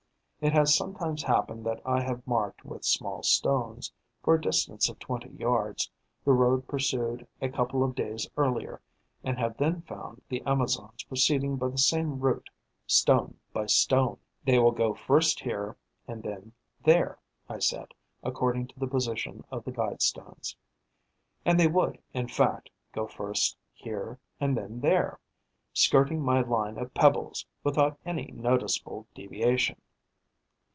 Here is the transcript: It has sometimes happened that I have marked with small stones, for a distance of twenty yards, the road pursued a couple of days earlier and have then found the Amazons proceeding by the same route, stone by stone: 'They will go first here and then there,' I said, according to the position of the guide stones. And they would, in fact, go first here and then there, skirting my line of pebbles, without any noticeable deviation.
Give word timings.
It 0.43 0.53
has 0.53 0.75
sometimes 0.75 1.21
happened 1.21 1.67
that 1.67 1.83
I 1.85 2.01
have 2.01 2.25
marked 2.25 2.65
with 2.65 2.83
small 2.83 3.21
stones, 3.21 3.93
for 4.23 4.33
a 4.33 4.41
distance 4.41 4.89
of 4.89 4.97
twenty 4.97 5.29
yards, 5.29 5.91
the 6.25 6.31
road 6.33 6.67
pursued 6.67 7.27
a 7.39 7.47
couple 7.47 7.83
of 7.83 7.93
days 7.93 8.27
earlier 8.35 8.81
and 9.23 9.37
have 9.37 9.57
then 9.57 9.83
found 9.83 10.23
the 10.29 10.41
Amazons 10.43 11.03
proceeding 11.03 11.57
by 11.57 11.67
the 11.67 11.77
same 11.77 12.19
route, 12.21 12.49
stone 12.87 13.37
by 13.53 13.67
stone: 13.67 14.17
'They 14.43 14.57
will 14.57 14.71
go 14.71 14.95
first 14.95 15.39
here 15.41 15.77
and 16.07 16.23
then 16.23 16.53
there,' 16.83 17.19
I 17.47 17.59
said, 17.59 17.93
according 18.23 18.65
to 18.69 18.79
the 18.79 18.87
position 18.87 19.43
of 19.51 19.63
the 19.63 19.71
guide 19.71 20.01
stones. 20.01 20.55
And 21.45 21.59
they 21.59 21.67
would, 21.67 22.01
in 22.15 22.27
fact, 22.29 22.71
go 22.93 23.05
first 23.05 23.57
here 23.73 24.19
and 24.39 24.57
then 24.57 24.79
there, 24.79 25.19
skirting 25.71 26.23
my 26.23 26.41
line 26.41 26.79
of 26.79 26.95
pebbles, 26.95 27.45
without 27.63 27.99
any 28.07 28.31
noticeable 28.33 29.05
deviation. 29.13 29.79